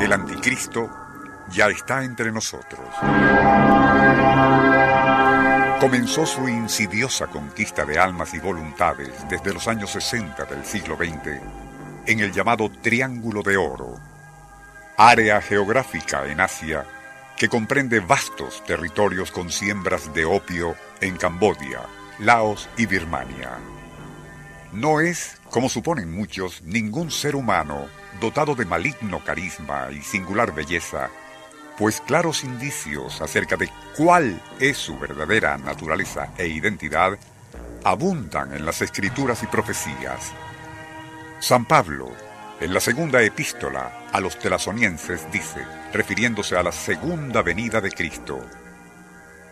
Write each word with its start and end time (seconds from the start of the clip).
El 0.00 0.12
anticristo 0.12 0.90
ya 1.50 1.68
está 1.68 2.04
entre 2.04 2.32
nosotros. 2.32 2.80
Comenzó 5.80 6.26
su 6.26 6.48
insidiosa 6.48 7.26
conquista 7.26 7.84
de 7.84 7.98
almas 7.98 8.34
y 8.34 8.38
voluntades 8.38 9.12
desde 9.28 9.52
los 9.52 9.66
años 9.68 9.90
60 9.90 10.44
del 10.44 10.64
siglo 10.64 10.96
XX 10.96 11.40
en 12.06 12.20
el 12.20 12.32
llamado 12.32 12.70
Triángulo 12.70 13.42
de 13.42 13.56
Oro, 13.56 13.98
área 14.96 15.40
geográfica 15.40 16.26
en 16.26 16.40
Asia 16.40 16.84
que 17.36 17.48
comprende 17.48 18.00
vastos 18.00 18.62
territorios 18.64 19.30
con 19.30 19.50
siembras 19.50 20.12
de 20.14 20.24
opio 20.24 20.76
en 21.00 21.16
Camboya, 21.16 21.82
Laos 22.18 22.68
y 22.76 22.86
Birmania. 22.86 23.58
No 24.72 25.00
es, 25.00 25.38
como 25.50 25.68
suponen 25.68 26.10
muchos, 26.10 26.62
ningún 26.62 27.10
ser 27.10 27.36
humano 27.36 27.86
dotado 28.20 28.54
de 28.54 28.64
maligno 28.64 29.22
carisma 29.24 29.88
y 29.90 30.02
singular 30.02 30.54
belleza, 30.54 31.10
pues 31.76 32.00
claros 32.00 32.44
indicios 32.44 33.20
acerca 33.20 33.56
de 33.56 33.68
cuál 33.96 34.40
es 34.60 34.76
su 34.76 34.98
verdadera 34.98 35.58
naturaleza 35.58 36.30
e 36.38 36.46
identidad 36.46 37.18
abundan 37.84 38.54
en 38.54 38.64
las 38.64 38.82
escrituras 38.82 39.42
y 39.42 39.46
profecías. 39.46 40.32
San 41.40 41.64
Pablo, 41.64 42.12
en 42.60 42.72
la 42.72 42.80
segunda 42.80 43.20
epístola 43.22 44.06
a 44.12 44.20
los 44.20 44.38
telasonienses, 44.38 45.30
dice, 45.32 45.66
refiriéndose 45.92 46.56
a 46.56 46.62
la 46.62 46.72
segunda 46.72 47.42
venida 47.42 47.80
de 47.80 47.90
Cristo, 47.90 48.40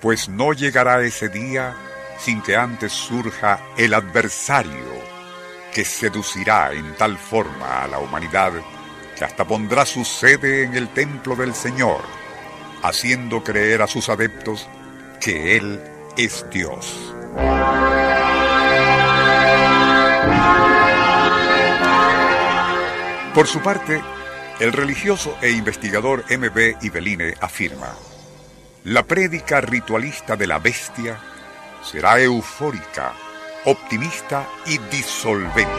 pues 0.00 0.28
no 0.28 0.52
llegará 0.52 1.02
ese 1.02 1.28
día 1.28 1.74
sin 2.18 2.42
que 2.42 2.56
antes 2.56 2.92
surja 2.92 3.60
el 3.76 3.94
adversario 3.94 4.98
que 5.72 5.84
seducirá 5.84 6.72
en 6.72 6.94
tal 6.96 7.18
forma 7.18 7.84
a 7.84 7.88
la 7.88 7.98
humanidad 7.98 8.52
que 9.16 9.24
hasta 9.24 9.44
pondrá 9.44 9.84
su 9.84 10.04
sede 10.04 10.62
en 10.62 10.74
el 10.74 10.88
templo 10.88 11.34
del 11.34 11.54
Señor, 11.54 12.02
haciendo 12.82 13.42
creer 13.42 13.82
a 13.82 13.88
sus 13.88 14.08
adeptos 14.08 14.68
que 15.20 15.56
Él 15.56 15.82
es 16.16 16.46
Dios. 16.50 17.14
Por 23.34 23.46
su 23.46 23.60
parte, 23.60 24.00
el 24.60 24.72
religioso 24.72 25.36
e 25.40 25.50
investigador 25.50 26.24
M.B. 26.28 26.78
Ibeline 26.82 27.34
afirma, 27.40 27.94
la 28.84 29.04
prédica 29.04 29.60
ritualista 29.60 30.36
de 30.36 30.46
la 30.46 30.58
bestia 30.58 31.18
será 31.82 32.20
eufórica, 32.20 33.12
optimista 33.64 34.48
y 34.66 34.78
disolvente. 34.78 35.72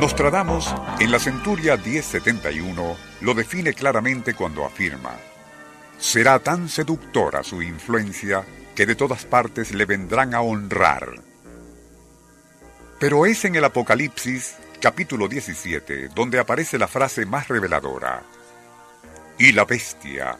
Nostradamus, 0.00 0.72
en 1.00 1.10
la 1.10 1.18
centuria 1.18 1.76
1071, 1.76 2.96
lo 3.20 3.34
define 3.34 3.74
claramente 3.74 4.34
cuando 4.34 4.64
afirma, 4.64 5.16
será 5.98 6.38
tan 6.38 6.68
seductora 6.68 7.42
su 7.42 7.62
influencia 7.62 8.44
que 8.76 8.86
de 8.86 8.94
todas 8.94 9.24
partes 9.24 9.74
le 9.74 9.86
vendrán 9.86 10.34
a 10.34 10.40
honrar. 10.40 11.20
Pero 13.00 13.26
es 13.26 13.44
en 13.44 13.56
el 13.56 13.64
Apocalipsis, 13.64 14.56
capítulo 14.80 15.26
17, 15.26 16.08
donde 16.14 16.38
aparece 16.38 16.78
la 16.78 16.86
frase 16.86 17.26
más 17.26 17.48
reveladora. 17.48 18.22
Y 19.36 19.52
la 19.52 19.64
bestia 19.64 20.38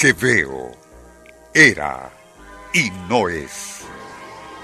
que 0.00 0.14
veo 0.14 0.72
era 1.52 2.10
y 2.72 2.90
no 3.06 3.28
es. 3.28 3.82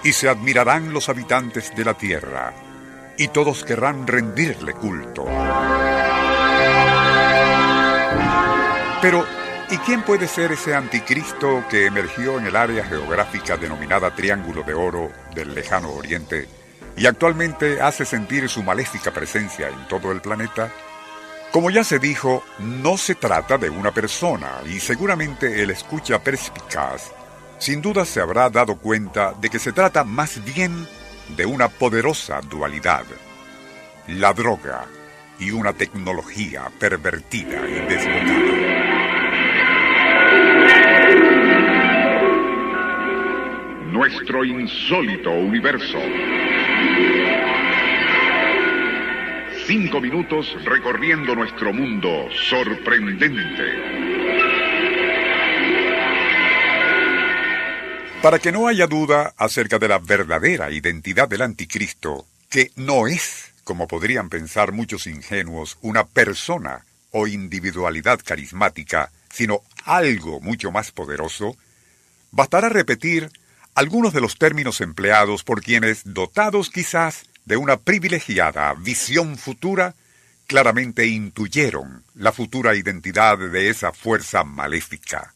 Y 0.02 0.12
se 0.12 0.30
admirarán 0.30 0.94
los 0.94 1.10
habitantes 1.10 1.76
de 1.76 1.84
la 1.84 1.92
tierra, 1.92 2.54
y 3.18 3.28
todos 3.28 3.62
querrán 3.62 4.06
rendirle 4.06 4.72
culto. 4.72 5.26
Pero, 9.02 9.26
¿y 9.70 9.76
quién 9.78 10.02
puede 10.04 10.26
ser 10.26 10.52
ese 10.52 10.74
anticristo 10.74 11.64
que 11.68 11.84
emergió 11.84 12.38
en 12.38 12.46
el 12.46 12.56
área 12.56 12.86
geográfica 12.86 13.58
denominada 13.58 14.14
Triángulo 14.14 14.62
de 14.62 14.72
Oro 14.72 15.12
del 15.34 15.54
lejano 15.54 15.90
Oriente 15.90 16.48
y 16.96 17.04
actualmente 17.04 17.82
hace 17.82 18.06
sentir 18.06 18.48
su 18.48 18.62
maléfica 18.62 19.10
presencia 19.10 19.68
en 19.68 19.86
todo 19.86 20.12
el 20.12 20.22
planeta? 20.22 20.72
Como 21.56 21.70
ya 21.70 21.84
se 21.84 21.98
dijo, 21.98 22.44
no 22.58 22.98
se 22.98 23.14
trata 23.14 23.56
de 23.56 23.70
una 23.70 23.90
persona 23.90 24.60
y 24.66 24.78
seguramente 24.78 25.62
el 25.62 25.70
escucha 25.70 26.22
perspicaz 26.22 27.12
sin 27.56 27.80
duda 27.80 28.04
se 28.04 28.20
habrá 28.20 28.50
dado 28.50 28.76
cuenta 28.76 29.32
de 29.40 29.48
que 29.48 29.58
se 29.58 29.72
trata 29.72 30.04
más 30.04 30.44
bien 30.44 30.86
de 31.34 31.46
una 31.46 31.68
poderosa 31.68 32.42
dualidad, 32.42 33.06
la 34.08 34.34
droga 34.34 34.84
y 35.38 35.50
una 35.50 35.72
tecnología 35.72 36.70
pervertida 36.78 37.66
y 37.66 37.72
desbocada. 37.86 38.66
Nuestro 43.92 44.44
insólito 44.44 45.30
universo. 45.30 46.00
Cinco 49.66 50.00
minutos 50.00 50.46
recorriendo 50.64 51.34
nuestro 51.34 51.72
mundo 51.72 52.28
sorprendente. 52.48 53.64
Para 58.22 58.38
que 58.38 58.52
no 58.52 58.68
haya 58.68 58.86
duda 58.86 59.34
acerca 59.36 59.80
de 59.80 59.88
la 59.88 59.98
verdadera 59.98 60.70
identidad 60.70 61.28
del 61.28 61.42
anticristo, 61.42 62.26
que 62.48 62.70
no 62.76 63.08
es, 63.08 63.54
como 63.64 63.88
podrían 63.88 64.28
pensar 64.28 64.70
muchos 64.70 65.08
ingenuos, 65.08 65.78
una 65.80 66.06
persona 66.06 66.84
o 67.10 67.26
individualidad 67.26 68.20
carismática, 68.24 69.10
sino 69.30 69.62
algo 69.84 70.40
mucho 70.40 70.70
más 70.70 70.92
poderoso, 70.92 71.56
bastará 72.30 72.68
repetir 72.68 73.32
algunos 73.74 74.12
de 74.12 74.20
los 74.20 74.38
términos 74.38 74.80
empleados 74.80 75.42
por 75.42 75.60
quienes, 75.60 76.02
dotados 76.04 76.70
quizás 76.70 77.24
de 77.46 77.56
una 77.56 77.78
privilegiada 77.78 78.74
visión 78.74 79.38
futura, 79.38 79.94
claramente 80.46 81.06
intuyeron 81.06 82.04
la 82.14 82.32
futura 82.32 82.74
identidad 82.74 83.38
de 83.38 83.70
esa 83.70 83.92
fuerza 83.92 84.44
maléfica. 84.44 85.32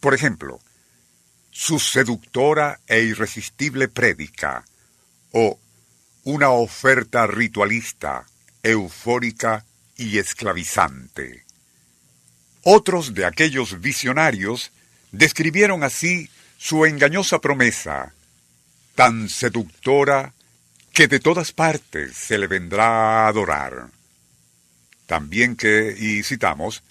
Por 0.00 0.14
ejemplo, 0.14 0.60
su 1.50 1.78
seductora 1.78 2.80
e 2.86 3.02
irresistible 3.02 3.88
prédica, 3.88 4.64
o 5.32 5.58
una 6.24 6.50
oferta 6.50 7.26
ritualista, 7.26 8.26
eufórica 8.62 9.64
y 9.96 10.18
esclavizante. 10.18 11.44
Otros 12.62 13.12
de 13.12 13.26
aquellos 13.26 13.80
visionarios 13.80 14.72
describieron 15.10 15.84
así 15.84 16.30
su 16.56 16.86
engañosa 16.86 17.40
promesa, 17.40 18.14
tan 18.94 19.28
seductora 19.28 20.32
que 20.92 21.08
de 21.08 21.20
todas 21.20 21.52
partes 21.52 22.16
se 22.16 22.38
le 22.38 22.46
vendrá 22.46 23.24
a 23.24 23.28
adorar. 23.28 23.90
También 25.06 25.56
que, 25.56 25.94
y 25.98 26.22
citamos, 26.22 26.82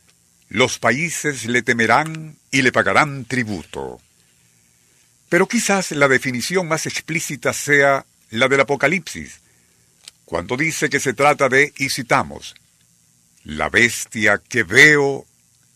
los 0.49 0.79
países 0.79 1.45
le 1.45 1.61
temerán 1.61 2.37
y 2.51 2.61
le 2.61 2.71
pagarán 2.71 3.25
tributo. 3.25 4.01
Pero 5.29 5.47
quizás 5.47 5.91
la 5.91 6.07
definición 6.07 6.67
más 6.67 6.85
explícita 6.85 7.53
sea 7.53 8.05
la 8.31 8.47
del 8.47 8.61
Apocalipsis, 8.61 9.39
cuando 10.25 10.57
dice 10.57 10.89
que 10.89 10.99
se 10.99 11.13
trata 11.13 11.49
de, 11.49 11.73
y 11.77 11.89
citamos, 11.89 12.55
la 13.43 13.69
bestia 13.69 14.41
que 14.47 14.63
veo 14.63 15.25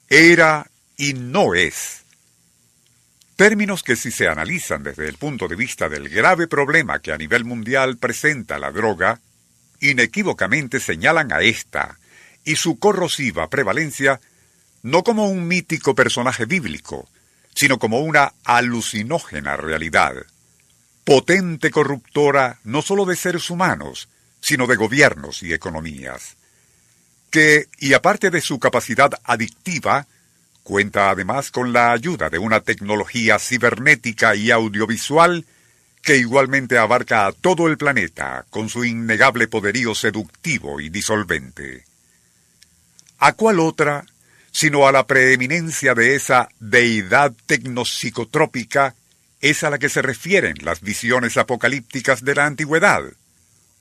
era 0.09 0.69
y 0.97 1.13
no 1.13 1.53
es. 1.53 2.04
Términos 3.35 3.83
que 3.83 3.97
si 3.97 4.11
se 4.11 4.29
analizan 4.29 4.83
desde 4.83 5.09
el 5.09 5.17
punto 5.17 5.47
de 5.49 5.57
vista 5.57 5.89
del 5.89 6.07
grave 6.07 6.47
problema 6.47 6.99
que 6.99 7.11
a 7.11 7.17
nivel 7.17 7.43
mundial 7.43 7.97
presenta 7.97 8.57
la 8.57 8.71
droga, 8.71 9.19
inequívocamente 9.81 10.79
señalan 10.79 11.33
a 11.33 11.41
esta 11.41 11.97
y 12.45 12.55
su 12.55 12.79
corrosiva 12.79 13.49
prevalencia 13.49 14.21
no 14.83 15.03
como 15.03 15.27
un 15.27 15.47
mítico 15.47 15.95
personaje 15.95 16.45
bíblico, 16.45 17.09
sino 17.53 17.77
como 17.77 17.99
una 17.99 18.33
alucinógena 18.45 19.57
realidad, 19.57 20.13
potente 21.03 21.71
corruptora 21.71 22.59
no 22.63 22.81
sólo 22.81 23.05
de 23.05 23.17
seres 23.17 23.49
humanos, 23.49 24.07
sino 24.39 24.65
de 24.67 24.75
gobiernos 24.75 25.43
y 25.43 25.53
economías, 25.53 26.37
que, 27.31 27.67
y 27.79 27.93
aparte 27.93 28.29
de 28.29 28.41
su 28.41 28.59
capacidad 28.59 29.11
adictiva, 29.23 30.07
cuenta 30.65 31.11
además 31.11 31.51
con 31.51 31.71
la 31.71 31.91
ayuda 31.91 32.31
de 32.31 32.39
una 32.39 32.59
tecnología 32.59 33.37
cibernética 33.37 34.35
y 34.35 34.49
audiovisual 34.49 35.45
que 36.01 36.17
igualmente 36.17 36.79
abarca 36.79 37.27
a 37.27 37.31
todo 37.31 37.67
el 37.67 37.77
planeta 37.77 38.45
con 38.49 38.67
su 38.67 38.83
innegable 38.83 39.47
poderío 39.47 39.93
seductivo 39.93 40.81
y 40.81 40.89
disolvente. 40.89 41.85
¿A 43.19 43.33
cuál 43.33 43.59
otra 43.59 44.05
sino 44.51 44.87
a 44.87 44.91
la 44.93 45.05
preeminencia 45.05 45.93
de 45.93 46.15
esa 46.15 46.47
deidad 46.59 47.33
tecnopsicotrópica 47.45 48.95
es 49.41 49.63
a 49.65 49.69
la 49.69 49.77
que 49.77 49.89
se 49.89 50.01
refieren 50.01 50.55
las 50.61 50.79
visiones 50.79 51.35
apocalípticas 51.35 52.23
de 52.23 52.35
la 52.35 52.45
antigüedad. 52.45 53.03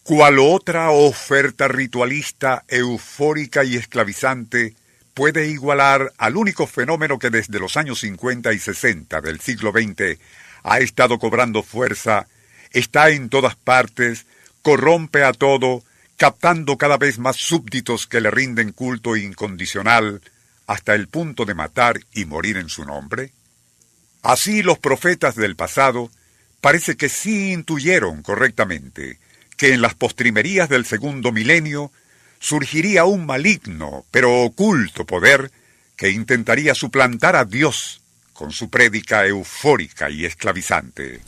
¿Cuál 0.02 0.40
otra 0.40 0.90
oferta 0.90 1.68
ritualista, 1.68 2.64
eufórica 2.66 3.62
y 3.62 3.76
esclavizante 3.76 4.74
puede 5.14 5.48
igualar 5.48 6.12
al 6.18 6.36
único 6.36 6.66
fenómeno 6.66 7.18
que 7.18 7.30
desde 7.30 7.60
los 7.60 7.76
años 7.76 8.00
50 8.00 8.52
y 8.52 8.58
60 8.58 9.20
del 9.20 9.40
siglo 9.40 9.72
XX 9.72 10.18
ha 10.64 10.78
estado 10.80 11.18
cobrando 11.18 11.62
fuerza, 11.62 12.26
está 12.72 13.10
en 13.10 13.28
todas 13.28 13.54
partes, 13.54 14.26
corrompe 14.62 15.24
a 15.24 15.32
todo, 15.32 15.82
captando 16.16 16.76
cada 16.76 16.98
vez 16.98 17.18
más 17.18 17.36
súbditos 17.36 18.06
que 18.06 18.20
le 18.20 18.30
rinden 18.30 18.72
culto 18.72 19.16
incondicional, 19.16 20.20
hasta 20.66 20.94
el 20.94 21.08
punto 21.08 21.44
de 21.44 21.54
matar 21.54 22.00
y 22.12 22.24
morir 22.24 22.56
en 22.56 22.68
su 22.68 22.84
nombre? 22.84 23.32
Así 24.22 24.62
los 24.62 24.78
profetas 24.78 25.36
del 25.36 25.56
pasado 25.56 26.10
parece 26.60 26.96
que 26.96 27.08
sí 27.08 27.52
intuyeron 27.52 28.22
correctamente 28.22 29.18
que 29.56 29.74
en 29.74 29.82
las 29.82 29.94
postrimerías 29.94 30.68
del 30.68 30.86
segundo 30.86 31.30
milenio 31.30 31.92
surgiría 32.44 33.06
un 33.06 33.24
maligno 33.24 34.04
pero 34.10 34.42
oculto 34.42 35.06
poder 35.06 35.50
que 35.96 36.10
intentaría 36.10 36.74
suplantar 36.74 37.36
a 37.36 37.46
Dios 37.46 38.02
con 38.34 38.50
su 38.50 38.68
prédica 38.68 39.24
eufórica 39.24 40.10
y 40.10 40.26
esclavizante. 40.26 41.22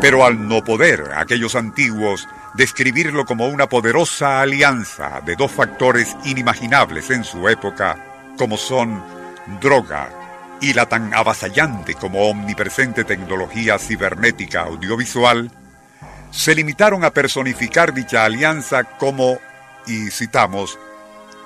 Pero 0.00 0.24
al 0.24 0.46
no 0.46 0.62
poder 0.62 1.10
aquellos 1.16 1.56
antiguos 1.56 2.28
describirlo 2.54 3.24
como 3.24 3.48
una 3.48 3.68
poderosa 3.68 4.42
alianza 4.42 5.22
de 5.26 5.34
dos 5.34 5.50
factores 5.50 6.16
inimaginables 6.24 7.10
en 7.10 7.24
su 7.24 7.48
época, 7.48 7.98
como 8.38 8.56
son 8.56 9.02
droga 9.60 10.21
y 10.62 10.72
la 10.72 10.86
tan 10.86 11.12
avasallante 11.12 11.94
como 11.94 12.30
omnipresente 12.30 13.02
tecnología 13.04 13.78
cibernética 13.78 14.62
audiovisual, 14.62 15.50
se 16.30 16.54
limitaron 16.54 17.04
a 17.04 17.10
personificar 17.10 17.92
dicha 17.92 18.24
alianza 18.24 18.84
como, 18.84 19.38
y 19.86 20.10
citamos, 20.10 20.78